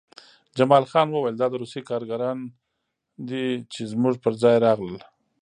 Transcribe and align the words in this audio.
جمال 0.57 0.85
خان 0.91 1.07
وویل 1.11 1.35
دا 1.37 1.47
روسي 1.61 1.81
کارګران 1.89 2.39
دي 3.27 3.45
چې 3.73 3.81
زموږ 3.91 4.15
پرځای 4.25 4.55
راغلل 4.65 4.97